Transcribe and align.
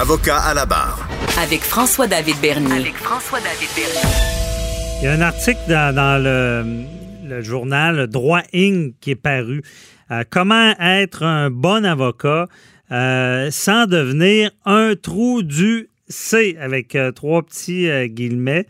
Avocat 0.00 0.38
à 0.38 0.54
la 0.54 0.64
barre. 0.64 1.06
Avec 1.42 1.60
François-David 1.60 2.36
Bernier. 2.40 2.72
avec 2.72 2.94
François-David 2.96 3.68
Bernier. 3.76 4.98
Il 5.00 5.04
y 5.04 5.08
a 5.08 5.12
un 5.12 5.20
article 5.20 5.58
dans, 5.68 5.94
dans 5.94 6.22
le, 6.22 6.64
le 7.28 7.42
journal 7.42 8.06
Droit 8.06 8.40
Inc. 8.54 8.94
qui 9.00 9.10
est 9.10 9.14
paru. 9.14 9.62
Euh, 10.10 10.24
comment 10.30 10.72
être 10.80 11.22
un 11.22 11.50
bon 11.50 11.84
avocat 11.84 12.46
euh, 12.90 13.50
sans 13.50 13.86
devenir 13.86 14.50
un 14.64 14.94
trou 15.00 15.42
du 15.42 15.88
C 16.08 16.56
avec 16.60 16.94
euh, 16.96 17.12
trois 17.12 17.42
petits 17.42 17.88
euh, 17.90 18.06
guillemets. 18.06 18.66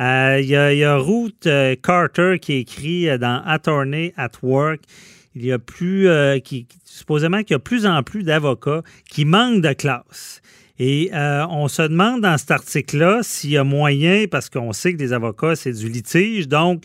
Euh, 0.00 0.38
Il 0.40 0.48
y, 0.48 0.56
a, 0.56 0.72
il 0.72 0.78
y 0.78 0.84
a 0.84 0.96
Ruth 0.96 1.46
euh, 1.46 1.76
Carter 1.80 2.38
qui 2.40 2.54
écrit 2.54 3.08
euh, 3.08 3.18
dans 3.18 3.40
Attorney 3.46 4.12
at 4.16 4.32
Work. 4.42 4.80
Il 5.36 5.46
y 5.46 5.52
a 5.52 5.58
plus, 5.58 6.08
euh, 6.08 6.40
qui, 6.40 6.66
supposément 6.84 7.38
qu'il 7.44 7.52
y 7.52 7.54
a 7.54 7.60
plus 7.60 7.86
en 7.86 8.02
plus 8.02 8.24
d'avocats 8.24 8.82
qui 9.08 9.24
manquent 9.24 9.62
de 9.62 9.72
classe. 9.72 10.40
Et 10.78 11.10
euh, 11.12 11.46
on 11.50 11.68
se 11.68 11.82
demande 11.82 12.22
dans 12.22 12.36
cet 12.38 12.50
article-là 12.50 13.20
s'il 13.22 13.50
y 13.50 13.56
a 13.56 13.64
moyen, 13.64 14.24
parce 14.30 14.48
qu'on 14.48 14.72
sait 14.72 14.94
que 14.94 14.98
les 14.98 15.12
avocats, 15.12 15.54
c'est 15.54 15.72
du 15.72 15.88
litige, 15.88 16.48
donc 16.48 16.84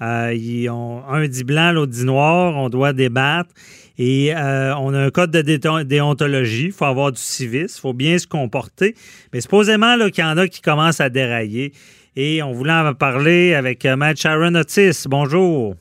euh, 0.00 0.32
ils 0.34 0.68
ont, 0.68 1.04
un 1.08 1.26
dit 1.26 1.44
blanc, 1.44 1.72
l'autre 1.72 1.92
dit 1.92 2.04
noir, 2.04 2.56
on 2.56 2.68
doit 2.68 2.92
débattre. 2.92 3.50
Et 4.00 4.32
euh, 4.36 4.74
on 4.76 4.94
a 4.94 5.06
un 5.06 5.10
code 5.10 5.32
de 5.32 5.82
déontologie, 5.82 6.66
il 6.66 6.72
faut 6.72 6.84
avoir 6.84 7.10
du 7.10 7.20
civisme, 7.20 7.74
il 7.78 7.80
faut 7.80 7.92
bien 7.94 8.16
se 8.18 8.28
comporter. 8.28 8.94
Mais 9.32 9.40
supposément 9.40 9.96
qu'il 10.10 10.22
y 10.22 10.26
en 10.26 10.38
a 10.38 10.46
qui 10.46 10.60
commencent 10.60 11.00
à 11.00 11.08
dérailler. 11.08 11.72
Et 12.14 12.42
on 12.42 12.52
voulait 12.52 12.72
en 12.72 12.94
parler 12.94 13.54
avec 13.54 13.84
Matt 13.84 14.18
Sharon 14.18 14.54
Otis. 14.54 15.04
Bonjour. 15.08 15.74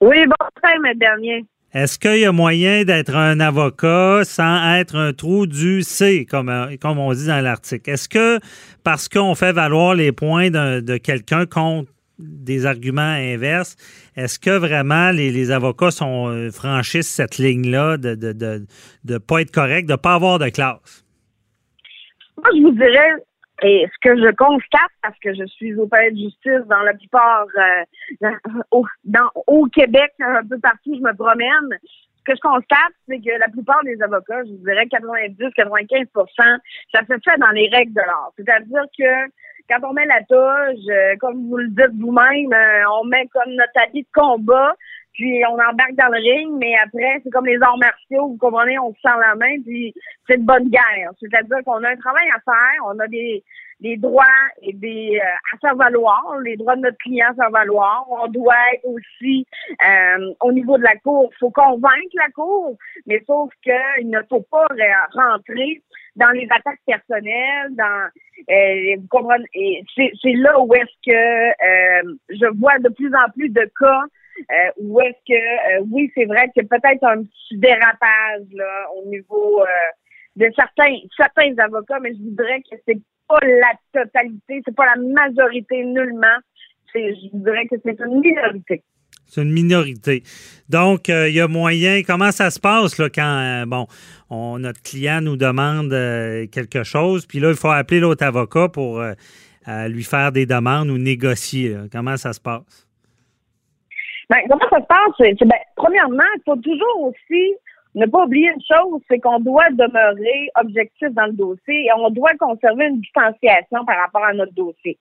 Oui, 0.00 0.16
bonjour, 0.26 0.86
M. 0.86 0.98
Bernier. 0.98 1.44
Est-ce 1.74 1.98
qu'il 1.98 2.20
y 2.20 2.24
a 2.24 2.32
moyen 2.32 2.84
d'être 2.84 3.16
un 3.16 3.40
avocat 3.40 4.20
sans 4.24 4.76
être 4.76 4.96
un 4.96 5.12
trou 5.12 5.46
du 5.46 5.82
C, 5.82 6.24
comme, 6.24 6.48
euh, 6.48 6.76
on 6.84 7.12
dit 7.12 7.26
dans 7.26 7.42
l'article? 7.42 7.90
Est-ce 7.90 8.08
que 8.08 8.38
parce 8.84 9.08
qu'on 9.08 9.34
fait 9.34 9.52
valoir 9.52 9.94
les 9.94 10.12
points 10.12 10.50
de 10.50 10.96
quelqu'un 10.98 11.46
contre 11.46 11.90
des 12.18 12.66
arguments 12.66 13.02
inverses, 13.02 13.76
est-ce 14.16 14.38
que 14.38 14.56
vraiment 14.56 15.10
les, 15.10 15.30
les 15.30 15.50
avocats 15.50 15.90
sont, 15.90 16.28
euh, 16.28 16.50
franchissent 16.50 17.10
cette 17.10 17.38
ligne-là 17.38 17.96
de 17.96 18.66
ne 19.04 19.18
pas 19.18 19.40
être 19.40 19.50
correct, 19.50 19.86
de 19.86 19.92
ne 19.92 19.96
pas 19.96 20.14
avoir 20.14 20.38
de 20.38 20.48
classe? 20.48 21.04
Moi, 22.36 22.50
je 22.56 22.62
vous 22.62 22.72
dirais, 22.72 23.14
et 23.64 23.88
ce 23.90 24.08
que 24.08 24.14
je 24.16 24.30
constate, 24.32 24.92
parce 25.02 25.18
que 25.20 25.32
je 25.32 25.46
suis 25.46 25.74
au 25.76 25.86
palais 25.86 26.10
de 26.10 26.18
justice 26.18 26.66
dans 26.68 26.82
la 26.82 26.92
plupart, 26.92 27.46
euh, 27.56 28.30
au, 28.70 29.66
Québec, 29.68 30.12
un 30.20 30.44
peu 30.46 30.58
partout 30.60 30.94
je 30.94 31.00
me 31.00 31.14
promène, 31.14 31.78
ce 31.82 32.24
que 32.24 32.36
je 32.36 32.40
constate, 32.42 32.92
c'est 33.08 33.20
que 33.20 33.38
la 33.40 33.48
plupart 33.48 33.82
des 33.84 34.00
avocats, 34.02 34.44
je 34.44 34.50
vous 34.50 34.64
dirais 34.64 34.84
90-95% 34.84 36.58
ça 36.92 37.00
se 37.00 37.06
fait 37.06 37.38
dans 37.38 37.50
les 37.52 37.70
règles 37.72 37.94
de 37.94 38.00
l'art. 38.00 38.32
C'est-à-dire 38.36 38.84
que 38.98 39.30
quand 39.70 39.88
on 39.88 39.94
met 39.94 40.04
la 40.04 40.22
toge, 40.24 40.84
euh, 40.90 41.16
comme 41.18 41.48
vous 41.48 41.56
le 41.56 41.68
dites 41.68 41.98
vous-même, 41.98 42.52
euh, 42.52 42.90
on 43.00 43.04
met 43.04 43.26
comme 43.32 43.50
notre 43.54 43.80
habit 43.82 44.02
de 44.02 44.08
combat, 44.12 44.74
puis 45.14 45.42
on 45.48 45.54
embarque 45.54 45.94
dans 45.94 46.08
le 46.08 46.18
ring, 46.18 46.52
mais 46.58 46.74
après, 46.84 47.20
c'est 47.22 47.30
comme 47.30 47.46
les 47.46 47.62
arts 47.62 47.78
martiaux, 47.78 48.28
vous 48.28 48.36
comprenez, 48.36 48.78
on 48.78 48.92
se 48.92 49.00
sent 49.00 49.16
la 49.20 49.34
main, 49.36 49.56
puis 49.64 49.94
c'est 50.26 50.34
une 50.36 50.44
bonne 50.44 50.68
guerre. 50.68 51.10
C'est-à-dire 51.20 51.58
qu'on 51.64 51.82
a 51.84 51.90
un 51.90 51.96
travail 51.96 52.28
à 52.30 52.40
faire, 52.40 52.80
on 52.86 52.98
a 52.98 53.06
des, 53.06 53.42
des 53.80 53.96
droits 53.96 54.24
et 54.62 54.72
des 54.72 55.20
euh, 55.22 55.54
à 55.54 55.58
faire 55.58 55.76
valoir, 55.76 56.38
les 56.42 56.56
droits 56.56 56.76
de 56.76 56.82
notre 56.82 56.98
client 56.98 57.28
à 57.30 57.34
faire 57.34 57.50
valoir. 57.50 58.06
On 58.10 58.26
doit 58.28 58.54
être 58.74 58.84
aussi 58.86 59.46
euh, 59.88 60.32
au 60.40 60.52
niveau 60.52 60.76
de 60.78 60.82
la 60.82 60.96
cour, 60.96 61.30
faut 61.38 61.50
convaincre 61.50 62.14
la 62.14 62.30
cour, 62.34 62.76
mais 63.06 63.22
sauf 63.26 63.50
qu'il 63.62 64.10
ne 64.10 64.20
faut 64.28 64.44
pas 64.50 64.66
re- 64.70 65.10
rentrer 65.12 65.82
dans 66.16 66.30
les 66.30 66.46
attaques 66.50 66.80
personnelles, 66.86 67.70
dans 67.70 68.08
euh, 68.50 68.96
vous 68.98 69.08
comprenez, 69.08 69.46
c'est 69.96 70.32
là 70.32 70.60
où 70.60 70.72
est-ce 70.74 71.10
que 71.10 71.12
euh, 71.12 72.14
je 72.30 72.46
vois 72.58 72.78
de 72.78 72.88
plus 72.88 73.12
en 73.14 73.30
plus 73.32 73.48
de 73.48 73.68
cas 73.78 74.02
euh, 74.50 74.70
où 74.78 75.00
est-ce 75.00 75.18
que 75.26 75.34
euh, 75.34 75.84
oui, 75.90 76.10
c'est 76.14 76.24
vrai 76.24 76.50
que 76.56 76.62
peut-être 76.62 77.04
un 77.04 77.22
petit 77.22 77.58
dérapage 77.58 78.46
là 78.52 78.86
au 78.96 79.08
niveau 79.08 79.62
euh, 79.62 79.66
de 80.36 80.50
certains 80.56 80.96
certains 81.16 81.54
avocats, 81.58 82.00
mais 82.00 82.12
je 82.14 82.22
voudrais 82.22 82.60
que 82.60 82.76
c'est 82.86 83.00
pas 83.28 83.38
la 83.42 83.72
totalité, 83.92 84.60
c'est 84.64 84.74
pas 84.74 84.86
la 84.86 85.00
majorité 85.00 85.84
nullement. 85.84 86.38
Je 86.94 87.28
dirais 87.32 87.66
que 87.66 87.76
c'est 87.84 87.98
une 88.00 88.20
minorité. 88.20 88.82
C'est 89.26 89.42
une 89.42 89.52
minorité. 89.52 90.22
Donc, 90.68 91.08
il 91.08 91.32
y 91.32 91.40
a 91.40 91.48
moyen. 91.48 92.02
Comment 92.06 92.30
ça 92.30 92.50
se 92.50 92.60
passe 92.60 92.98
là, 92.98 93.08
quand 93.08 93.64
bon, 93.66 93.86
on, 94.30 94.60
notre 94.60 94.80
client 94.82 95.20
nous 95.20 95.36
demande 95.36 95.90
quelque 96.52 96.84
chose, 96.84 97.26
puis 97.26 97.40
là, 97.40 97.48
il 97.48 97.56
faut 97.56 97.70
appeler 97.70 97.98
l'autre 97.98 98.24
avocat 98.24 98.68
pour 98.68 99.02
lui 99.88 100.04
faire 100.04 100.30
des 100.30 100.46
demandes 100.46 100.90
ou 100.90 100.98
négocier. 100.98 101.74
Comment 101.90 102.16
ça 102.16 102.32
se 102.32 102.40
passe? 102.40 102.86
Ben, 104.30 104.38
comment 104.48 104.68
ça 104.70 104.80
se 104.80 104.86
passe? 104.86 105.36
Ben, 105.40 105.58
premièrement, 105.76 106.22
il 106.36 106.42
faut 106.44 106.56
toujours 106.56 107.02
aussi 107.02 107.54
ne 107.94 108.06
pas 108.06 108.24
oublier 108.24 108.48
une 108.48 108.62
chose, 108.62 109.00
c'est 109.08 109.20
qu'on 109.20 109.38
doit 109.38 109.68
demeurer 109.70 110.50
objectif 110.56 111.08
dans 111.10 111.26
le 111.26 111.32
dossier 111.32 111.86
et 111.86 111.92
on 111.96 112.10
doit 112.10 112.34
conserver 112.38 112.86
une 112.86 113.00
distanciation 113.00 113.84
par 113.84 113.96
rapport 113.98 114.24
à 114.24 114.32
notre 114.32 114.52
dossier. 114.54 114.98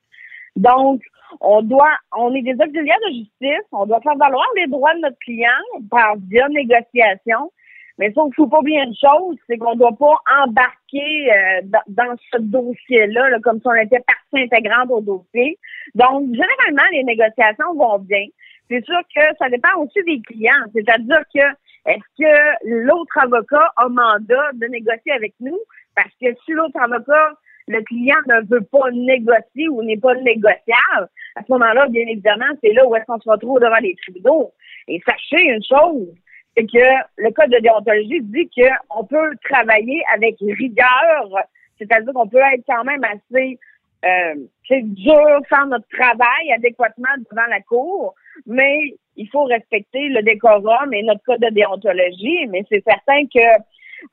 Donc, 0.56 1.02
on 1.42 1.64
doit, 1.64 1.98
on 2.16 2.34
est 2.36 2.44
des 2.44 2.54
auxiliaires 2.54 3.00
de 3.08 3.14
justice, 3.14 3.66
on 3.72 3.88
doit 3.88 4.02
faire 4.02 4.16
valoir 4.18 4.46
les 4.56 4.68
droits 4.68 4.94
de 4.94 5.00
notre 5.00 5.18
client 5.20 5.50
par 5.90 6.16
via 6.30 6.48
négociation. 6.50 7.52
Mais 8.00 8.08
il 8.08 8.34
faut 8.36 8.48
pas 8.48 8.60
oublier 8.60 8.82
une 8.82 8.96
chose, 8.96 9.38
c'est 9.48 9.58
qu'on 9.58 9.74
ne 9.74 9.80
doit 9.80 9.96
pas 9.96 10.16
embarquer 10.44 11.32
euh, 11.32 11.62
dans, 11.66 11.84
dans 11.88 12.16
ce 12.32 12.40
dossier-là 12.40 13.30
là, 13.30 13.40
comme 13.40 13.60
si 13.60 13.68
on 13.68 13.74
était 13.76 14.00
partie 14.00 14.46
intégrante 14.46 14.90
au 14.90 15.02
dossier. 15.02 15.60
Donc, 15.94 16.24
généralement, 16.32 16.90
les 16.92 17.04
négociations 17.04 17.74
vont 17.76 18.00
bien. 18.00 18.26
C'est 18.70 18.84
sûr 18.86 19.00
que 19.16 19.22
ça 19.40 19.50
dépend 19.50 19.76
aussi 19.78 20.04
des 20.04 20.22
clients. 20.22 20.66
C'est-à-dire 20.74 21.22
que 21.34 21.42
est-ce 21.86 22.24
que 22.24 22.68
l'autre 22.86 23.18
avocat 23.18 23.72
a 23.76 23.90
mandat 23.90 24.52
de 24.54 24.68
négocier 24.68 25.12
avec 25.12 25.34
nous? 25.40 25.60
Parce 25.96 26.12
que 26.22 26.28
si 26.46 26.52
l'autre 26.52 26.80
avocat, 26.80 27.34
le 27.68 27.82
client 27.82 28.16
ne 28.28 28.46
veut 28.48 28.64
pas 28.64 28.90
négocier 28.92 29.68
ou 29.70 29.84
n'est 29.84 29.98
pas 29.98 30.16
négociable, 30.16 31.10
à 31.36 31.44
ce 31.46 31.52
moment-là, 31.52 31.88
bien 31.90 32.08
évidemment, 32.08 32.46
c'est 32.62 32.74
là 32.74 32.88
où 32.88 32.96
est-ce 32.96 33.06
qu'on 33.06 33.20
se 33.20 33.30
retrouve 33.30 33.60
devant 33.60 33.78
les 33.78 33.96
tribunaux. 33.96 34.54
Et 34.88 35.02
sachez 35.06 35.44
une 35.44 35.64
chose, 35.64 36.08
c'est 36.56 36.66
que 36.66 36.88
le 37.18 37.32
code 37.32 37.50
de 37.50 37.60
déontologie 37.60 38.22
dit 38.22 38.50
qu'on 38.50 39.06
peut 39.06 39.36
travailler 39.50 40.04
avec 40.14 40.36
rigueur, 40.40 41.30
c'est-à-dire 41.78 42.14
qu'on 42.14 42.28
peut 42.28 42.38
être 42.38 42.64
quand 42.68 42.84
même 42.84 43.04
assez 43.04 43.60
euh, 44.06 44.36
dur 44.70 45.42
faire 45.50 45.66
notre 45.68 45.88
travail 45.88 46.52
adéquatement 46.56 47.16
devant 47.32 47.48
la 47.48 47.62
cour, 47.62 48.14
mais 48.46 48.96
il 49.16 49.30
faut 49.30 49.44
respecter 49.44 50.10
le 50.10 50.22
décorum 50.24 50.94
et 50.94 51.04
notre 51.04 51.24
code 51.24 51.42
de 51.42 51.50
déontologie. 51.50 52.48
Mais 52.50 52.64
c'est 52.70 52.84
certain 52.86 53.26
que 53.28 53.62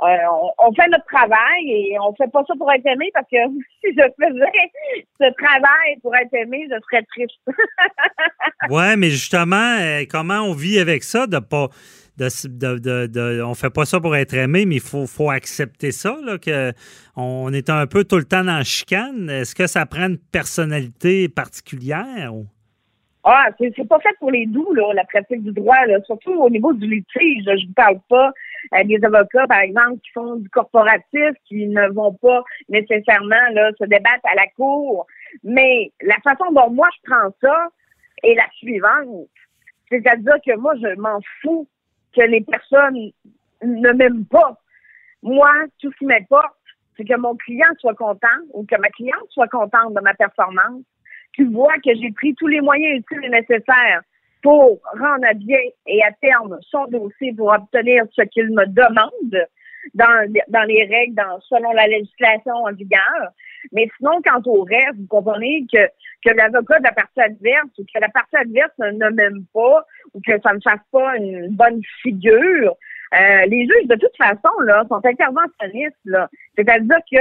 euh, 0.03 0.17
on, 0.59 0.73
fait 0.73 0.89
notre 0.89 1.05
travail 1.07 1.69
et 1.69 1.99
on 2.01 2.15
fait 2.15 2.31
pas 2.31 2.45
ça 2.47 2.55
pour 2.57 2.71
être 2.73 2.87
aimé 2.87 3.11
parce 3.13 3.27
que 3.31 3.37
si 3.85 3.93
je 3.97 4.03
faisais 4.19 4.71
ce 5.21 5.33
travail 5.35 5.99
pour 6.03 6.15
être 6.15 6.33
aimé, 6.35 6.67
je 6.71 6.77
serais 6.91 7.05
triste. 7.05 7.41
Ouais, 8.69 8.95
mais 8.95 9.09
justement, 9.09 9.79
euh, 9.81 10.05
comment 10.09 10.41
on 10.43 10.53
vit 10.53 10.79
avec 10.79 11.03
ça 11.03 11.27
de 11.27 11.39
pas. 11.39 11.69
De, 12.19 13.07
de, 13.07 13.43
on 13.43 13.55
fait 13.55 13.71
pas 13.71 13.87
ça 13.87 13.99
pour 13.99 14.15
être 14.15 14.35
aimé, 14.35 14.67
mais 14.67 14.75
il 14.75 14.81
faut, 14.83 15.31
accepter 15.31 15.91
ça, 15.91 16.19
là, 16.23 16.37
on 17.17 17.51
est 17.55 17.71
un 17.71 17.87
peu 17.87 18.05
tout 18.05 18.19
le 18.19 18.25
temps 18.25 18.45
dans 18.45 18.59
la 18.59 18.63
chicane. 18.63 19.31
Est-ce 19.31 19.55
que 19.55 19.67
ça 19.67 19.87
prend 19.87 20.09
une 20.09 20.19
personnalité 20.19 21.31
particulière? 21.31 22.35
Ah, 23.23 23.49
c'est 23.59 23.87
pas 23.87 24.01
fait 24.01 24.17
pour 24.19 24.31
les 24.31 24.47
doux, 24.47 24.73
là, 24.73 24.95
la 24.95 25.05
pratique 25.05 25.43
du 25.43 25.53
droit, 25.53 25.85
là, 25.87 26.01
surtout 26.05 26.33
au 26.33 26.49
niveau 26.49 26.73
du 26.73 26.89
litige. 26.89 27.45
Je 27.45 27.67
vous 27.67 27.75
parle 27.75 28.01
pas 28.09 28.33
euh, 28.75 28.85
des 28.85 28.99
avocats, 29.05 29.47
par 29.47 29.61
exemple, 29.61 29.99
qui 30.03 30.11
font 30.13 30.37
du 30.37 30.49
corporatif, 30.49 31.33
qui 31.45 31.67
ne 31.67 31.89
vont 31.89 32.15
pas 32.15 32.43
nécessairement 32.71 33.49
là, 33.53 33.71
se 33.79 33.85
débattre 33.85 34.25
à 34.25 34.35
la 34.37 34.47
cour. 34.57 35.07
Mais 35.45 35.93
la 36.01 36.17
façon 36.25 36.51
dont 36.53 36.71
moi 36.71 36.89
je 36.95 37.11
prends 37.11 37.31
ça 37.43 37.69
est 38.23 38.35
la 38.35 38.49
suivante. 38.53 39.29
C'est-à-dire 39.91 40.37
que 40.47 40.57
moi, 40.57 40.75
je 40.77 40.99
m'en 40.99 41.21
fous 41.43 41.69
que 42.15 42.23
les 42.23 42.41
personnes 42.41 43.11
ne 43.63 43.93
m'aiment 43.93 44.25
pas. 44.25 44.59
Moi, 45.23 45.51
tout 45.81 45.93
ce 45.93 45.99
qui 45.99 46.07
m'importe, 46.07 46.57
c'est 46.97 47.05
que 47.05 47.17
mon 47.19 47.37
client 47.37 47.69
soit 47.79 47.95
content 47.95 48.29
ou 48.55 48.65
que 48.65 48.77
ma 48.77 48.89
cliente 48.89 49.29
soit 49.31 49.49
contente 49.49 49.95
de 49.95 50.01
ma 50.01 50.15
performance, 50.15 50.83
qu'il 51.35 51.51
voit 51.51 51.75
que 51.85 51.95
j'ai 51.95 52.13
pris 52.13 52.35
tous 52.35 52.47
les 52.47 52.61
moyens 52.61 53.01
utiles 53.01 53.25
et 53.25 53.29
nécessaires 53.29 54.03
pour 54.43 54.81
rendre 54.99 55.27
à 55.29 55.35
bien 55.35 55.59
et 55.87 56.03
à 56.03 56.13
terme 56.13 56.59
son 56.63 56.87
dossier 56.87 57.35
pour 57.35 57.53
obtenir 57.53 58.05
ce 58.13 58.23
qu'il 58.23 58.51
me 58.51 58.67
demande 58.67 59.47
dans, 59.95 60.33
dans 60.49 60.63
les 60.63 60.85
règles, 60.85 61.15
dans, 61.15 61.41
selon 61.43 61.73
la 61.73 61.87
législation 61.87 62.55
en 62.55 62.73
vigueur. 62.73 63.33
Mais 63.73 63.89
sinon, 63.97 64.21
quant 64.25 64.41
au 64.47 64.63
reste, 64.63 64.97
vous 64.99 65.07
comprenez 65.09 65.67
que, 65.73 65.87
que 66.25 66.35
l'avocat 66.35 66.79
de 66.79 66.85
la 66.85 66.93
partie 66.93 67.21
adverse 67.21 67.69
ou 67.79 67.83
que 67.83 68.01
la 68.01 68.09
partie 68.09 68.37
adverse 68.37 68.73
ne 68.79 69.11
m'aime 69.11 69.45
pas 69.53 69.85
ou 70.15 70.21
que 70.27 70.41
ça 70.43 70.55
ne 70.55 70.61
fasse 70.61 70.81
pas 70.91 71.17
une 71.17 71.49
bonne 71.51 71.81
figure, 72.03 72.75
euh, 73.15 73.47
les 73.47 73.63
juges, 73.67 73.89
de 73.89 73.97
toute 73.97 74.17
façon, 74.17 74.61
là, 74.63 74.85
sont 74.89 75.05
interventionnistes, 75.05 75.97
là. 76.05 76.29
C'est-à-dire 76.57 76.99
que 77.11 77.19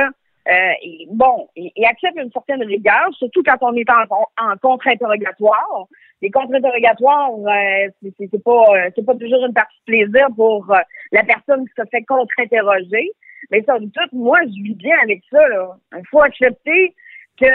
euh, 0.49 0.73
bon, 1.11 1.47
ils 1.55 1.85
acceptent 1.85 2.17
une 2.17 2.31
certaine 2.31 2.63
rigueur, 2.63 3.07
surtout 3.13 3.43
quand 3.43 3.57
on 3.61 3.75
est 3.75 3.89
en, 3.89 4.57
contre-interrogatoire. 4.61 5.85
Les 6.21 6.31
contre-interrogatoires, 6.31 7.31
euh, 7.31 7.89
c'est 8.01 8.43
pas 8.43 8.63
euh, 8.75 9.03
pas 9.05 9.15
toujours 9.15 9.45
une 9.45 9.53
partie 9.53 9.77
de 9.87 9.91
plaisir 9.91 10.27
pour 10.35 10.71
euh, 10.71 10.79
la 11.11 11.23
personne 11.23 11.67
qui 11.67 11.73
se 11.77 11.87
fait 11.91 12.03
contre-interroger. 12.03 13.11
Mais 13.51 13.63
ça, 13.63 13.77
tout, 13.79 14.15
moi, 14.15 14.39
je 14.43 14.63
vis 14.63 14.75
bien 14.75 14.97
avec 15.03 15.21
ça. 15.29 15.47
Là. 15.49 15.77
Il 15.95 16.07
faut 16.09 16.21
accepter 16.21 16.95
que 17.39 17.45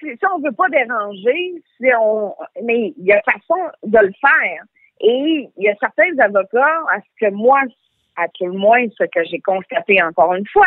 si, 0.00 0.18
on 0.34 0.40
veut 0.40 0.52
pas 0.52 0.68
déranger, 0.68 1.54
si 1.76 1.86
on 2.00 2.34
mais 2.64 2.92
il 2.98 3.04
y 3.04 3.12
a 3.12 3.22
façon 3.22 3.60
de 3.84 3.98
le 3.98 4.12
faire. 4.20 4.64
Et 5.00 5.48
il 5.56 5.64
y 5.64 5.68
a 5.68 5.76
certains 5.78 6.18
avocats, 6.18 6.80
à 6.90 7.00
ce 7.00 7.26
que 7.26 7.30
moi, 7.30 7.60
à 8.16 8.28
tout 8.28 8.46
le 8.46 8.52
moins, 8.52 8.84
ce 8.98 9.04
que 9.04 9.24
j'ai 9.24 9.40
constaté 9.40 10.02
encore 10.02 10.34
une 10.34 10.46
fois, 10.48 10.66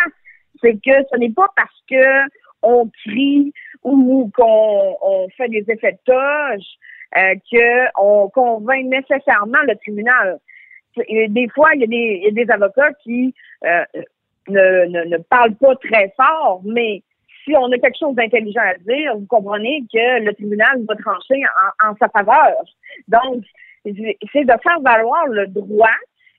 c'est 0.62 0.74
que 0.74 1.04
ce 1.12 1.18
n'est 1.18 1.32
pas 1.32 1.48
parce 1.56 1.84
que 1.90 2.30
on 2.62 2.90
crie 3.06 3.54
ou 3.84 4.30
qu'on 4.36 4.98
on 5.02 5.30
fait 5.38 5.50
des 5.50 5.64
effets 5.70 5.94
de 5.94 6.00
toge 6.06 6.66
euh, 7.18 7.36
qu'on 7.96 8.30
convainc 8.30 8.86
nécessairement 8.86 9.62
le 9.68 9.76
tribunal. 9.78 10.40
Des 10.98 11.48
fois, 11.56 11.70
il 11.76 11.82
y 11.82 11.84
a 11.84 11.88
des, 11.88 12.22
y 12.24 12.28
a 12.28 12.46
des 12.46 12.52
avocats 12.52 12.94
qui 13.04 13.34
euh, 13.64 13.84
ne, 14.50 14.86
ne, 14.86 15.04
ne, 15.06 15.18
parlent 15.18 15.56
pas 15.56 15.76
très 15.76 16.14
fort, 16.18 16.62
mais 16.66 17.04
si 17.44 17.56
on 17.56 17.72
a 17.72 17.78
quelque 17.78 17.98
chose 17.98 18.16
d'intelligent 18.16 18.62
à 18.62 18.74
dire, 18.76 19.16
vous 19.16 19.26
comprenez 19.28 19.84
que 19.92 20.24
le 20.24 20.34
tribunal 20.34 20.84
va 20.88 20.96
trancher 20.96 21.42
en, 21.82 21.90
en 21.90 21.96
sa 21.96 22.10
faveur. 22.10 22.56
Donc, 23.08 23.44
c'est 23.86 24.44
de 24.44 24.54
faire 24.62 24.80
valoir 24.82 25.26
le 25.28 25.48
droit, 25.48 25.88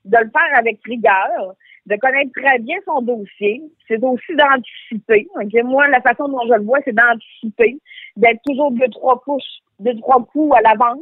de 0.04 0.16
le 0.16 0.30
faire 0.30 0.58
avec 0.58 0.78
rigueur, 0.84 1.54
de 1.86 1.96
connaître 1.96 2.30
très 2.36 2.58
bien 2.58 2.76
son 2.84 3.02
dossier. 3.02 3.62
C'est 3.88 4.02
aussi 4.02 4.34
d'anticiper. 4.34 5.28
Moi, 5.64 5.88
la 5.88 6.00
façon 6.00 6.28
dont 6.28 6.46
je 6.48 6.54
le 6.54 6.64
vois, 6.64 6.78
c'est 6.84 6.94
d'anticiper, 6.94 7.78
d'être 8.16 8.40
toujours 8.46 8.70
deux, 8.72 8.88
trois 8.88 9.20
couches, 9.20 9.60
deux, 9.78 9.96
trois 10.00 10.24
coups 10.26 10.56
à 10.56 10.60
l'avance 10.62 11.00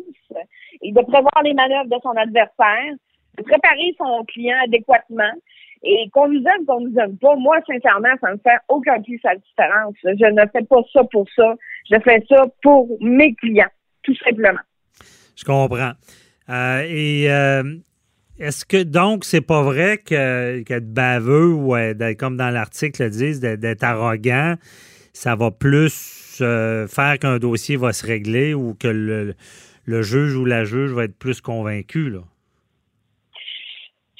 et 0.83 0.93
de 0.93 1.00
prévoir 1.00 1.43
les 1.45 1.55
manœuvres 1.55 1.89
de 1.89 2.00
son 2.03 2.11
adversaire, 2.11 2.95
de 3.37 3.43
préparer 3.43 3.95
son 3.99 4.25
client 4.25 4.56
adéquatement. 4.65 5.33
Et 5.85 6.11
qu'on 6.12 6.27
nous 6.27 6.43
aime, 6.43 6.67
qu'on 6.67 6.81
nous 6.81 6.99
aime 6.99 7.17
pas, 7.19 7.37
moi, 7.37 7.61
sincèrement, 7.65 8.09
ça 8.21 8.33
ne 8.33 8.39
fait 8.39 8.59
aucun 8.69 9.01
plus 9.01 9.21
la 9.23 9.37
différence. 9.37 9.94
Je 10.03 10.27
ne 10.27 10.43
fais 10.53 10.65
pas 10.65 10.83
ça 10.93 11.05
pour 11.05 11.25
ça. 11.37 11.55
Je 11.89 11.97
fais 12.01 12.25
ça 12.29 12.47
pour 12.62 12.89
mes 13.01 13.33
clients, 13.37 13.71
tout 14.03 14.15
simplement. 14.17 14.59
Je 15.37 15.44
comprends. 15.44 15.93
Euh, 16.51 16.83
et 16.85 17.31
euh, 17.31 17.62
est-ce 18.38 18.64
que 18.64 18.82
donc 18.82 19.25
c'est 19.25 19.40
pas 19.40 19.62
vrai 19.62 19.99
que 19.99 20.62
qu'être 20.62 20.93
baveux 20.93 21.52
ou 21.52 21.75
comme 22.19 22.37
dans 22.37 22.50
l'article 22.50 23.05
le 23.05 23.11
disent, 23.11 23.40
d'être 23.40 23.82
arrogant, 23.85 24.55
ça 25.12 25.35
va 25.35 25.50
plus 25.50 26.38
euh, 26.40 26.87
faire 26.87 27.19
qu'un 27.19 27.38
dossier 27.38 27.76
va 27.76 27.93
se 27.93 28.06
régler 28.06 28.55
ou 28.55 28.75
que 28.75 28.88
le, 28.88 30.02
juge 30.02 30.37
ou 30.37 30.44
la 30.44 30.64
juge 30.64 30.93
va 30.93 31.05
être 31.05 31.19
plus 31.19 31.40
convaincu 31.40 32.11
là? 32.11 32.20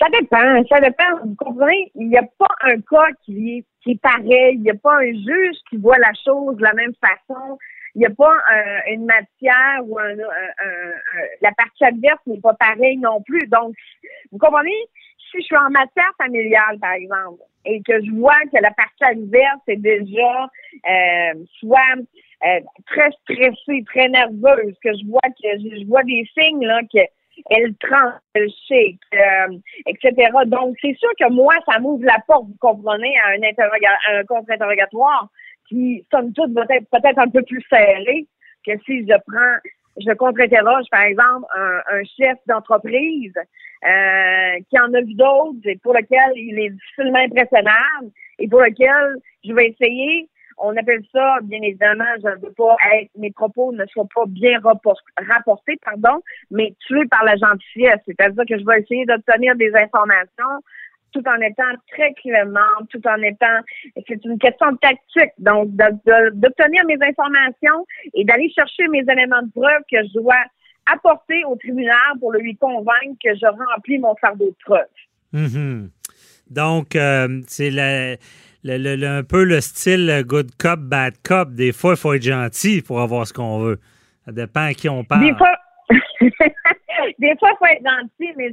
Ça 0.01 0.07
dépend, 0.13 0.65
ça 0.69 0.81
dépend. 0.81 1.25
Vous 1.25 1.35
comprenez, 1.35 1.91
il 1.97 2.09
n'y 2.09 2.17
a 2.17 2.23
pas 2.39 2.55
un 2.63 2.81
cas 2.81 3.13
qui 3.25 3.65
qui 3.83 3.93
est 3.93 4.01
pareil. 4.01 4.55
Il 4.55 4.63
n'y 4.63 4.71
a 4.71 4.75
pas 4.75 4.97
un 4.97 5.13
juge 5.13 5.57
qui 5.69 5.77
voit 5.77 5.99
la 5.99 6.13
chose 6.25 6.57
de 6.57 6.63
la 6.63 6.73
même 6.75 6.93
façon 7.01 7.59
il 7.99 8.03
n'y 8.03 8.07
a 8.07 8.11
pas 8.11 8.33
une 8.87 9.07
matière 9.07 9.81
ou 9.83 9.99
un, 9.99 10.15
la 11.41 11.51
partie 11.53 11.85
adverse 11.85 12.21
n'est 12.29 12.41
pas 12.41 12.55
pareille 12.55 12.97
non 12.99 13.21
plus. 13.23 13.45
Donc, 13.49 13.75
vous 14.31 14.39
comprenez? 14.39 14.77
Si 15.31 15.39
je 15.41 15.47
suis 15.47 15.57
en 15.57 15.69
matière 15.71 16.13
familiale, 16.17 16.79
par 16.81 16.93
exemple, 16.93 17.43
et 17.65 17.83
que 17.83 18.01
je 18.05 18.13
vois 18.13 18.39
que 18.53 18.63
la 18.63 18.71
partie 18.71 19.03
adverse 19.03 19.61
est 19.67 19.77
déjà 19.77 20.49
euh, 20.89 21.45
soit 21.59 21.81
euh, 22.47 22.61
très 22.87 23.11
stressée, 23.23 23.85
très 23.87 24.09
nerveuse, 24.09 24.77
que 24.81 24.91
je 24.93 25.05
vois 25.11 25.21
que 25.43 25.59
je, 25.59 25.85
vois 25.89 26.05
des 26.05 26.25
signes 26.39 26.65
là 26.65 26.81
que 26.83 27.01
elle 27.51 27.75
tranche, 27.79 28.15
elle 28.35 28.49
shake, 28.69 28.99
euh, 29.15 29.59
etc. 29.87 30.31
Donc, 30.47 30.77
c'est 30.81 30.97
sûr 30.99 31.11
que 31.19 31.31
moi, 31.33 31.55
ça 31.69 31.81
m'ouvre 31.81 32.05
la 32.05 32.19
porte, 32.27 32.47
vous 32.47 32.57
comprenez, 32.61 33.15
à 33.25 33.31
un, 33.31 34.19
un 34.19 34.25
contre-interrogatoire 34.25 35.29
qui, 35.69 36.05
somme 36.11 36.33
toute, 36.33 36.53
va 36.53 36.65
être 36.71 36.89
peut-être 36.91 37.19
un 37.19 37.29
peu 37.29 37.43
plus 37.43 37.63
serré 37.71 38.27
que 38.67 38.73
si 38.85 39.07
je 39.07 39.15
prends, 39.27 39.71
je 39.99 40.13
contre-interroge, 40.15 40.87
par 40.91 41.03
exemple, 41.03 41.47
un, 41.55 42.03
chef 42.19 42.39
d'entreprise 42.47 43.35
euh, 43.37 44.61
qui 44.69 44.79
en 44.79 44.93
a 44.95 45.01
vu 45.01 45.15
d'autres 45.15 45.59
et 45.65 45.79
pour 45.83 45.95
lequel 45.95 46.33
il 46.35 46.59
est 46.59 46.71
difficilement 46.71 47.19
impressionnable 47.19 48.11
et 48.39 48.49
pour 48.49 48.61
lequel 48.61 49.17
je 49.45 49.53
vais 49.53 49.69
essayer 49.69 50.29
on 50.61 50.77
appelle 50.77 51.03
ça, 51.13 51.39
bien 51.43 51.61
évidemment, 51.63 52.05
je 52.23 52.29
ne 52.29 52.47
veux 52.47 52.53
pas 52.53 52.77
être, 52.95 53.11
mes 53.17 53.31
propos 53.31 53.73
ne 53.73 53.87
soient 53.87 54.09
pas 54.13 54.25
bien 54.27 54.59
rapportés, 54.61 55.79
pardon, 55.85 56.21
mais 56.51 56.75
tués 56.87 57.07
par 57.07 57.25
la 57.25 57.37
gentillesse. 57.37 58.01
C'est-à-dire 58.07 58.45
que 58.49 58.59
je 58.59 58.65
vais 58.65 58.81
essayer 58.81 59.07
d'obtenir 59.07 59.55
des 59.57 59.73
informations 59.75 60.63
tout 61.13 61.23
en 61.27 61.41
étant 61.41 61.73
très 61.91 62.13
clément, 62.15 62.61
tout 62.91 63.01
en 63.07 63.21
étant, 63.23 63.61
c'est 64.07 64.25
une 64.25 64.39
question 64.39 64.73
de 64.73 64.79
tactique, 64.79 65.33
donc 65.39 65.71
d'obtenir 65.71 66.85
mes 66.87 66.99
informations 67.01 67.87
et 68.15 68.25
d'aller 68.25 68.51
chercher 68.51 68.87
mes 68.89 69.05
éléments 69.11 69.43
de 69.43 69.51
preuve 69.51 69.83
que 69.91 69.99
je 70.07 70.21
dois 70.21 70.43
apporter 70.93 71.45
au 71.45 71.57
tribunal 71.57 72.19
pour 72.21 72.33
lui 72.33 72.57
convaincre 72.57 73.17
que 73.23 73.35
je 73.35 73.47
remplis 73.47 73.99
mon 73.99 74.15
fardeau 74.17 74.47
de 74.47 74.57
preuve. 74.65 74.87
Mm-hmm. 75.35 75.89
Donc, 76.51 76.97
euh, 76.97 77.41
c'est 77.47 77.71
un 77.79 79.23
peu 79.23 79.45
le 79.45 79.61
style 79.61 80.23
good 80.27 80.51
cop, 80.59 80.81
bad 80.81 81.15
cop. 81.23 81.51
Des 81.53 81.73
fois, 81.73 81.93
il 81.93 81.97
faut 81.99 82.15
être 82.15 82.23
gentil 82.23 82.83
pour 82.83 83.01
avoir 83.01 83.27
ce 83.27 83.33
qu'on 83.33 83.59
veut. 83.59 83.79
Ça 84.25 84.33
dépend 84.33 84.67
à 84.67 84.75
qui 84.75 84.89
on 84.89 85.05
parle. 85.05 85.27
Des 85.27 85.35
fois, 85.35 85.53
des 87.19 87.37
fois, 87.39 87.51
il 87.51 87.57
faut 87.59 87.67
être 87.67 87.85
gentil, 87.85 88.33
mais, 88.37 88.51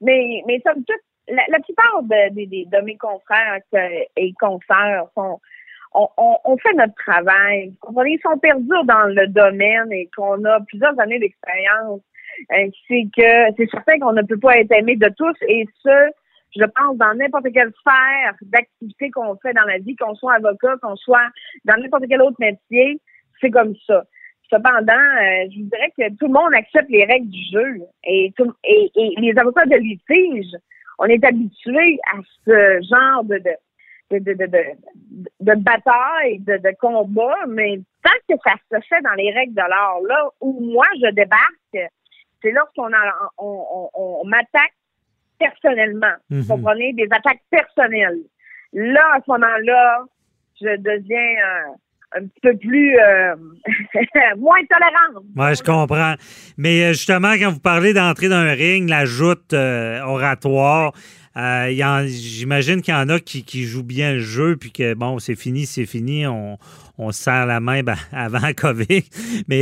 mais, 0.00 0.42
mais 0.46 0.60
somme 0.66 0.84
toute, 0.84 0.96
la, 1.30 1.60
plupart 1.60 2.02
de, 2.02 2.84
mes 2.84 2.96
confrères 2.96 3.60
et 4.16 4.32
consoeurs 4.40 5.10
sont 5.14 5.40
on, 5.94 6.56
fait 6.58 6.74
notre 6.74 6.94
travail. 6.94 7.72
Ils 8.06 8.20
sont 8.22 8.38
perdus 8.38 8.68
dans 8.84 9.14
le 9.14 9.26
domaine 9.28 9.90
et 9.92 10.08
qu'on 10.16 10.44
a 10.44 10.60
plusieurs 10.60 10.98
années 11.00 11.18
d'expérience. 11.18 12.00
Euh, 12.52 12.68
c'est 12.86 13.08
que 13.16 13.54
c'est 13.56 13.70
certain 13.70 13.98
qu'on 13.98 14.12
ne 14.12 14.22
peut 14.22 14.38
pas 14.38 14.58
être 14.58 14.70
aimé 14.72 14.96
de 14.96 15.08
tous 15.16 15.34
et 15.48 15.66
ce, 15.82 16.10
je 16.56 16.64
pense, 16.64 16.96
dans 16.96 17.14
n'importe 17.14 17.52
quelle 17.52 17.72
sphère 17.80 18.34
d'activité 18.42 19.10
qu'on 19.10 19.36
fait 19.36 19.54
dans 19.54 19.64
la 19.64 19.78
vie, 19.78 19.96
qu'on 19.96 20.14
soit 20.14 20.34
avocat, 20.34 20.76
qu'on 20.80 20.94
soit 20.96 21.28
dans 21.64 21.76
n'importe 21.80 22.04
quel 22.08 22.22
autre 22.22 22.36
métier, 22.38 23.00
c'est 23.40 23.50
comme 23.50 23.74
ça. 23.86 24.04
Cependant, 24.50 24.92
euh, 24.92 25.48
je 25.50 25.58
vous 25.60 25.68
dirais 25.68 25.92
que 25.98 26.16
tout 26.16 26.26
le 26.26 26.32
monde 26.32 26.54
accepte 26.54 26.88
les 26.90 27.04
règles 27.04 27.28
du 27.28 27.42
jeu 27.52 27.80
et, 28.04 28.32
et, 28.64 28.92
et 28.94 29.14
les 29.18 29.36
avocats 29.36 29.66
de 29.66 29.76
litige 29.76 30.54
on 30.98 31.06
est 31.06 31.24
habitué 31.24 31.98
à 32.12 32.18
ce 32.44 32.80
genre 32.90 33.24
de, 33.24 33.38
de, 34.10 34.18
de, 34.18 34.32
de, 34.32 34.46
de, 35.40 35.54
bataille, 35.54 36.40
de, 36.40 36.56
de 36.56 36.76
combat, 36.80 37.46
mais 37.48 37.80
tant 38.02 38.10
que 38.28 38.40
ça 38.44 38.54
se 38.70 38.86
fait 38.86 39.02
dans 39.02 39.14
les 39.14 39.32
règles 39.32 39.54
de 39.54 39.68
l'art, 39.68 40.00
là 40.06 40.28
où 40.40 40.60
moi 40.60 40.86
je 41.00 41.10
débarque, 41.12 41.92
c'est 42.42 42.50
lorsqu'on 42.52 42.90
on, 43.38 43.90
on, 43.94 44.24
m'attaque 44.24 44.74
personnellement. 45.38 46.14
Vous 46.30 46.36
mhm. 46.36 46.46
comprenez? 46.46 46.92
Des 46.92 47.08
attaques 47.10 47.42
personnelles. 47.50 48.22
Là, 48.72 49.04
à 49.14 49.20
ce 49.20 49.30
moment-là, 49.30 50.04
je 50.60 50.76
deviens 50.76 51.44
un 51.44 51.74
petit 52.16 52.40
peu 52.42 52.56
plus 52.56 52.98
euh, 52.98 53.36
moins 54.38 54.58
tolérante. 54.68 55.24
Oui, 55.36 55.54
je 55.54 55.62
comprends. 55.62 56.14
Mais 56.56 56.84
euh, 56.84 56.92
justement, 56.92 57.34
quand 57.34 57.52
vous 57.52 57.60
parlez 57.60 57.92
d'entrer 57.92 58.28
dans 58.28 58.36
un 58.36 58.52
ring, 58.52 58.88
la 58.88 59.04
joute 59.04 59.52
euh, 59.52 60.00
oratoire, 60.02 60.92
j'imagine 61.36 62.82
qu'il 62.82 62.94
y 62.94 62.96
en 62.96 63.08
a 63.08 63.20
qui, 63.20 63.64
jouent 63.64 63.84
bien 63.84 64.14
le 64.14 64.20
jeu, 64.20 64.56
puis 64.56 64.72
que 64.72 64.94
bon, 64.94 65.18
c'est 65.18 65.36
fini, 65.36 65.66
c'est 65.66 65.86
fini, 65.86 66.26
on, 66.26 66.58
se 67.12 67.22
serre 67.22 67.46
la 67.46 67.60
main 67.60 67.82
ben, 67.82 67.96
avant 68.12 68.52
COVID. 68.56 69.04
Mais 69.46 69.60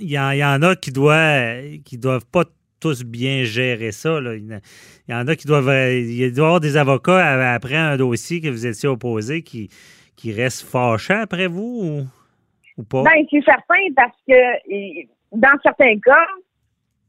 il 0.00 0.10
y, 0.10 0.44
en 0.44 0.62
a 0.62 0.76
qui 0.76 0.92
doivent, 0.92 1.80
qui 1.84 1.98
doivent 1.98 2.26
pas 2.26 2.44
tous 2.78 3.02
bien 3.02 3.44
gérer 3.44 3.92
ça. 3.92 4.20
là. 4.20 4.34
Il 4.36 4.60
y 5.08 5.14
en 5.14 5.26
a 5.26 5.34
qui 5.34 5.46
doivent. 5.46 5.72
Il 5.90 6.32
doit 6.32 6.44
y 6.44 6.46
avoir 6.46 6.60
des 6.60 6.76
avocats 6.76 7.52
après 7.52 7.76
un 7.76 7.96
dossier 7.96 8.40
que 8.40 8.48
vous 8.48 8.66
étiez 8.66 8.88
opposé 8.88 9.42
qui, 9.42 9.70
qui 10.16 10.32
restent 10.32 10.66
fâchés 10.66 11.14
après 11.14 11.46
vous 11.46 12.06
ou, 12.76 12.82
pas? 12.84 13.02
Ben, 13.02 13.24
c'est 13.30 13.44
certain 13.44 13.86
parce 13.94 14.16
que 14.26 15.06
dans 15.32 15.58
certains 15.62 15.98
cas, 16.00 16.26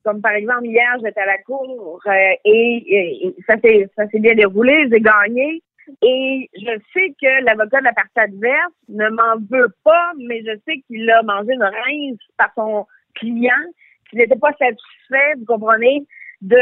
comme 0.04 0.22
par 0.22 0.34
exemple 0.34 0.66
hier, 0.66 0.96
j'étais 1.04 1.22
à 1.22 1.26
la 1.26 1.38
cour 1.40 2.00
euh, 2.06 2.12
et, 2.46 3.36
ça 3.48 3.56
s'est 3.60 4.20
bien 4.20 4.36
déroulé, 4.36 4.88
j'ai 4.92 5.02
gagné. 5.02 5.62
Et 6.02 6.50
je 6.56 6.80
sais 6.94 7.14
que 7.22 7.44
l'avocat 7.44 7.80
de 7.80 7.86
la 7.86 7.94
partie 7.94 8.20
adverse 8.20 8.74
ne 8.90 9.10
m'en 9.10 9.38
veut 9.50 9.74
pas, 9.84 10.12
mais 10.18 10.42
je 10.42 10.58
sais 10.66 10.82
qu'il 10.88 11.10
a 11.12 11.22
mangé 11.24 11.54
une 11.54 11.64
rince 11.64 12.20
par 12.38 12.52
son 12.56 12.88
client, 13.14 13.54
qu'il 14.10 14.20
n'était 14.20 14.38
pas 14.38 14.54
satisfait, 14.54 15.36
vous 15.38 15.46
comprenez, 15.46 16.06
de 16.42 16.58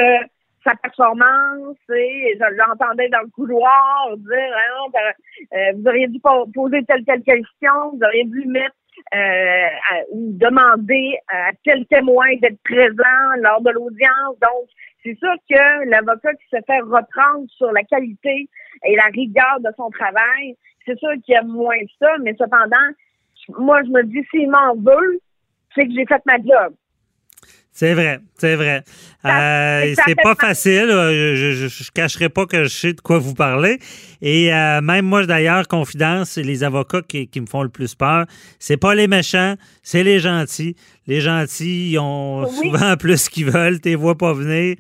sa 0.64 0.76
performance 0.76 1.78
et 1.90 2.38
je 2.40 2.56
l'entendais 2.56 3.10
dans 3.10 3.22
le 3.22 3.30
couloir 3.30 4.16
dire 4.18 4.56
Ah 4.56 5.10
euh, 5.54 5.72
vous 5.76 5.88
auriez 5.88 6.08
dû 6.08 6.20
po- 6.20 6.48
poser 6.54 6.84
telle 6.86 7.04
telle 7.06 7.24
question, 7.24 7.92
vous 7.94 8.00
auriez 8.04 8.26
dû 8.26 8.46
mettre 8.48 8.76
euh, 9.16 9.68
ou 10.12 10.32
demander 10.34 11.18
à 11.30 11.52
tel 11.64 11.86
témoin 11.88 12.28
d'être 12.42 12.62
présent 12.64 13.42
lors 13.42 13.62
de 13.62 13.72
l'audience. 13.72 14.40
Donc, 14.42 14.70
c'est 15.04 15.18
sûr 15.18 15.34
que 15.50 15.90
l'avocat 15.90 16.34
qui 16.36 16.46
se 16.52 16.62
fait 16.66 16.80
reprendre 16.80 17.46
sur 17.50 17.72
la 17.72 17.84
qualité 17.84 18.48
et 18.86 18.96
la 18.96 19.06
rigueur 19.06 19.60
de 19.60 19.70
son 19.76 19.90
travail, 19.90 20.56
c'est 20.86 20.98
sûr 20.98 21.12
qu'il 21.24 21.34
y 21.34 21.38
a 21.38 21.44
moins 21.44 21.82
de 21.82 21.90
ça, 22.00 22.12
mais 22.22 22.36
cependant, 22.38 22.78
moi, 23.58 23.82
je 23.84 23.90
me 23.90 24.04
dis, 24.04 24.24
s'il 24.32 24.50
m'en 24.50 24.76
veut, 24.76 25.20
c'est 25.76 25.86
que 25.86 25.94
j'ai 25.94 26.06
fait 26.06 26.22
ma 26.26 26.38
job. 26.38 26.74
C'est 27.76 27.96
vrai, 27.96 28.20
c'est 28.38 28.56
vrai. 28.56 28.84
Euh, 29.26 29.96
c'est 30.06 30.14
pas 30.22 30.36
facile. 30.36 30.86
euh, 30.92 31.36
Je, 31.36 31.68
je 31.68 31.92
cacherai 31.92 32.30
pas 32.30 32.46
que 32.46 32.66
je 32.66 32.68
sais 32.70 32.94
de 32.94 33.02
quoi 33.02 33.18
vous 33.18 33.34
parlez. 33.34 33.80
Et 34.22 34.54
euh, 34.54 34.80
même 34.82 35.06
moi, 35.06 35.26
d'ailleurs, 35.26 35.68
confidence, 35.68 36.32
c'est 36.32 36.44
les 36.44 36.64
avocats 36.64 37.02
qui, 37.02 37.28
qui 37.28 37.42
me 37.42 37.48
font 37.48 37.64
le 37.64 37.70
plus 37.70 37.96
peur. 37.96 38.26
C'est 38.60 38.78
pas 38.78 38.94
les 38.94 39.08
méchants, 39.08 39.56
c'est 39.82 40.04
les 40.04 40.20
gentils. 40.20 40.76
Les 41.08 41.20
gentils, 41.20 41.92
ils 41.94 41.98
ont 42.00 42.44
Oui. 42.44 42.70
souvent 42.70 42.96
plus 43.00 43.28
qu'ils 43.28 43.50
veulent, 43.50 43.80
t'es 43.82 43.96
vois 43.96 44.18
pas 44.20 44.34
venir. 44.34 44.76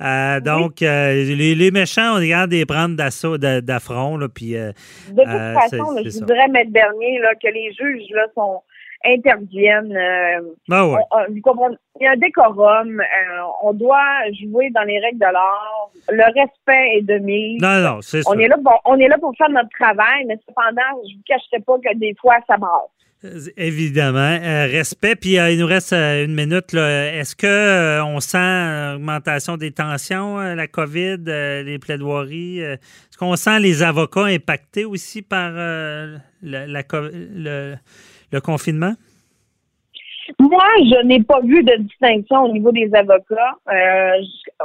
Euh, 0.00 0.40
donc, 0.40 0.80
les, 0.80 1.54
les 1.54 1.70
méchants, 1.70 2.12
on 2.14 2.18
regarde 2.18 2.50
les 2.50 2.64
prendre 2.64 2.96
d'assaut, 2.96 3.36
d'a- 3.36 3.60
d'affront, 3.60 4.16
là, 4.16 4.28
puis 4.28 4.52
De 4.54 4.72
toute 5.14 5.24
façon, 5.26 5.90
là, 5.92 6.00
je 6.02 6.08
ça. 6.08 6.20
voudrais 6.20 6.48
mettre 6.48 6.72
dernier 6.72 7.18
là, 7.20 7.34
que 7.34 7.48
les 7.48 7.72
juges 7.78 8.08
là, 8.14 8.26
sont 8.34 8.62
interviennent. 9.04 9.96
euh, 9.96 10.40
ouais. 10.68 10.76
on- 11.10 11.16
on- 11.16 11.32
vous 11.32 11.40
comprenez, 11.42 11.76
il 12.00 12.04
y 12.04 12.06
a 12.06 12.12
un 12.12 12.16
décorum. 12.16 13.00
euh, 13.00 13.04
on 13.62 13.72
doit 13.72 13.98
jouer 14.42 14.70
dans 14.74 14.82
les 14.82 14.98
règles 15.00 15.18
de 15.18 15.32
l'art. 15.32 15.90
Le 16.10 16.24
respect 16.24 16.98
est 16.98 17.02
de 17.02 17.18
mise. 17.18 17.60
Non, 17.60 17.80
non, 17.80 18.00
c'est 18.02 18.22
ça. 18.22 18.30
On 18.30 18.38
est 18.38 18.48
là 18.48 18.56
pour 18.62 18.80
on 18.84 18.96
est 18.98 19.08
là 19.08 19.18
pour 19.18 19.32
faire 19.36 19.50
notre 19.50 19.70
travail, 19.78 20.24
mais 20.26 20.36
cependant, 20.48 21.00
je 21.08 21.14
vous 21.16 21.22
cacherai 21.26 21.60
pas 21.64 21.76
que 21.78 21.96
des 21.98 22.14
fois 22.20 22.36
ça 22.46 22.56
brasse. 22.56 22.90
Euh, 23.24 23.50
Évidemment. 23.56 24.18
Euh, 24.40 24.66
respect. 24.70 25.16
Puis 25.16 25.38
euh, 25.40 25.50
il 25.50 25.58
nous 25.58 25.66
reste 25.66 25.92
euh, 25.92 26.24
une 26.24 26.34
minute. 26.36 26.72
là. 26.72 27.12
Est-ce 27.14 27.34
que 27.34 28.00
on 28.02 28.20
sent 28.20 28.94
augmentation 28.94 29.56
des 29.56 29.72
tensions, 29.72 30.38
la 30.38 30.66
COVID, 30.68 31.16
les 31.26 31.78
plaidoiries? 31.80 32.60
Est-ce 32.60 33.18
qu'on 33.18 33.34
sent 33.34 33.58
les 33.58 33.82
avocats 33.82 34.26
impactés 34.26 34.84
aussi 34.84 35.22
par 35.22 35.50
la- 35.50 36.18
la 36.42 36.82
le, 37.02 37.74
le 38.32 38.40
confinement? 38.40 38.94
Moi, 40.38 40.64
je 40.80 41.02
n'ai 41.06 41.22
pas 41.22 41.40
vu 41.40 41.62
de 41.64 41.76
distinction 41.76 42.44
au 42.44 42.52
niveau 42.52 42.70
des 42.72 42.90
avocats. 42.94 43.54
Euh, 43.72 44.12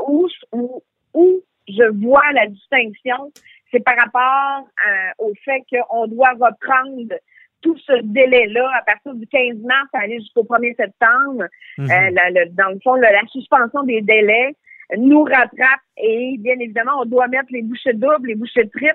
où, 0.08 0.28
où, 0.52 0.84
où 1.14 1.42
je 1.68 1.84
vois 2.06 2.32
la 2.34 2.48
distinction, 2.48 3.32
c'est 3.72 3.80
par 3.84 3.96
rapport 3.98 4.68
euh, 4.86 5.12
au 5.26 5.34
fait 5.46 5.62
qu'on 5.72 6.08
doit 6.08 6.32
reprendre 6.32 7.14
tout 7.62 7.78
ce 7.78 7.94
délai-là 8.04 8.70
à 8.78 8.82
partir 8.84 9.14
du 9.14 9.26
15 9.26 9.58
mars 9.64 9.88
à 9.94 10.00
aller 10.02 10.20
jusqu'au 10.20 10.44
1er 10.44 10.76
septembre. 10.76 11.46
Mhm. 11.78 11.86
Euh, 11.90 12.10
la- 12.12 12.30
le- 12.30 12.50
dans 12.52 12.70
le 12.70 12.80
fond, 12.84 12.96
le- 12.96 13.02
la 13.04 13.26
suspension 13.32 13.84
des 13.84 14.02
délais 14.02 14.54
nous 14.98 15.24
rattrape 15.24 15.80
et 15.96 16.36
bien 16.40 16.56
évidemment, 16.60 17.00
on 17.02 17.06
doit 17.06 17.30
mettre 17.30 17.48
les 17.52 17.62
bouchées 17.62 17.94
doubles, 17.94 18.28
les 18.28 18.36
bouchées 18.36 18.68
triples 18.70 18.94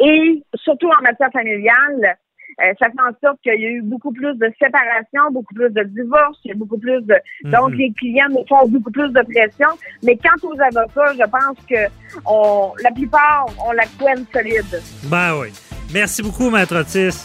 et 0.00 0.42
surtout 0.56 0.88
en 0.88 1.00
matière 1.02 1.30
familiale, 1.32 2.16
euh, 2.60 2.72
ça 2.78 2.86
fait 2.86 3.00
en 3.00 3.12
sorte 3.22 3.40
qu'il 3.42 3.60
y 3.60 3.66
a 3.66 3.70
eu 3.70 3.82
beaucoup 3.82 4.12
plus 4.12 4.34
de 4.36 4.52
séparation, 4.60 5.30
beaucoup 5.32 5.54
plus 5.54 5.70
de 5.70 5.82
divorces, 5.84 6.38
il 6.44 6.48
y 6.48 6.52
a 6.52 6.56
beaucoup 6.56 6.78
plus 6.78 7.00
de... 7.02 7.14
Donc, 7.44 7.70
Mhm. 7.70 7.78
les 7.78 7.92
clients 7.92 8.28
nous 8.30 8.44
font 8.48 8.66
beaucoup 8.68 8.90
plus 8.90 9.10
de 9.12 9.22
pression. 9.22 9.68
Mais 10.02 10.16
quant 10.16 10.48
aux 10.48 10.60
avocats, 10.60 11.12
je 11.14 11.28
pense 11.30 11.66
que 11.68 11.90
on, 12.26 12.72
la 12.82 12.90
plupart 12.90 13.46
ont 13.66 13.72
la 13.72 13.84
couenne 13.98 14.24
solide. 14.32 14.82
Ben 15.04 15.36
oui. 15.40 15.48
Merci 15.92 16.22
beaucoup, 16.22 16.50
Maître 16.50 16.76
Otis. 16.80 17.24